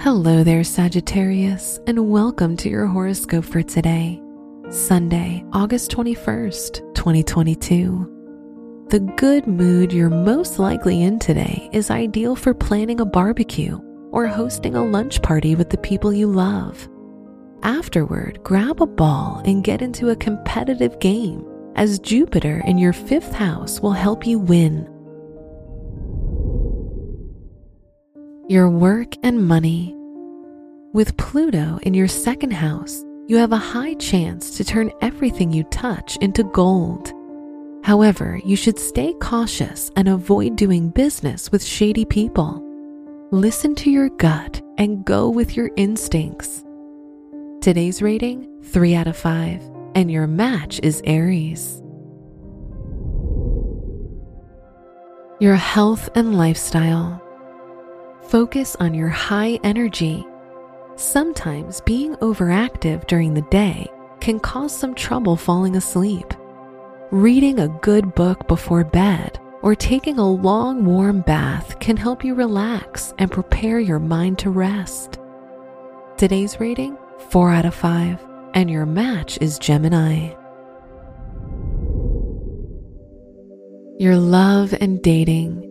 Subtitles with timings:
[0.00, 4.22] Hello there, Sagittarius, and welcome to your horoscope for today,
[4.70, 8.86] Sunday, August 21st, 2022.
[8.90, 13.80] The good mood you're most likely in today is ideal for planning a barbecue
[14.12, 16.88] or hosting a lunch party with the people you love.
[17.62, 21.44] Afterward, grab a ball and get into a competitive game,
[21.74, 24.92] as Jupiter in your fifth house will help you win.
[28.48, 29.92] Your work and money.
[30.92, 35.64] With Pluto in your second house, you have a high chance to turn everything you
[35.64, 37.12] touch into gold.
[37.82, 42.62] However, you should stay cautious and avoid doing business with shady people.
[43.32, 46.64] Listen to your gut and go with your instincts.
[47.60, 49.60] Today's rating 3 out of 5,
[49.96, 51.82] and your match is Aries.
[55.40, 57.20] Your health and lifestyle.
[58.28, 60.26] Focus on your high energy
[60.96, 63.86] Sometimes being overactive during the day
[64.20, 66.32] can cause some trouble falling asleep.
[67.10, 72.34] Reading a good book before bed or taking a long warm bath can help you
[72.34, 75.18] relax and prepare your mind to rest.
[76.16, 76.96] Today's rating
[77.28, 80.30] 4 out of 5, and your match is Gemini.
[83.98, 85.65] Your love and dating.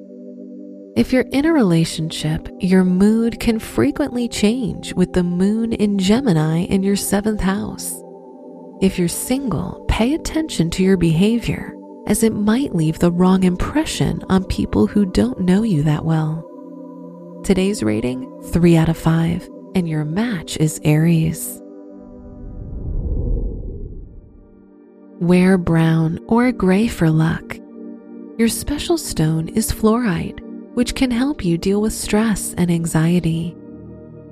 [0.96, 6.60] If you're in a relationship, your mood can frequently change with the moon in Gemini
[6.60, 8.02] in your seventh house.
[8.82, 11.76] If you're single, pay attention to your behavior,
[12.08, 16.50] as it might leave the wrong impression on people who don't know you that well.
[17.44, 21.62] Today's rating 3 out of 5, and your match is Aries.
[25.20, 27.58] Wear brown or gray for luck.
[28.38, 30.45] Your special stone is fluorite
[30.76, 33.56] which can help you deal with stress and anxiety.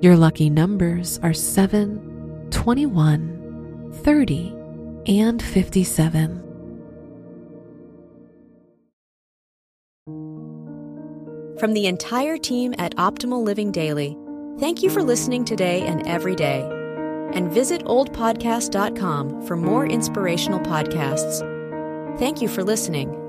[0.00, 4.54] Your lucky numbers are 7, 21, 30,
[5.06, 6.40] and 57.
[11.58, 14.14] From the entire team at Optimal Living Daily,
[14.58, 16.60] thank you for listening today and every day.
[17.32, 21.40] And visit oldpodcast.com for more inspirational podcasts.
[22.18, 23.23] Thank you for listening.